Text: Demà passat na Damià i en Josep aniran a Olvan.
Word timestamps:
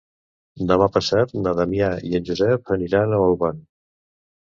Demà 0.69 0.85
passat 0.93 1.35
na 1.43 1.53
Damià 1.59 1.89
i 2.13 2.17
en 2.21 2.25
Josep 2.31 2.73
aniran 2.77 3.13
a 3.13 3.21
Olvan. 3.27 3.61